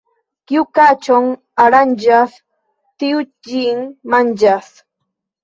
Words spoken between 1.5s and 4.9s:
aranĝas, tiu ĝin manĝas.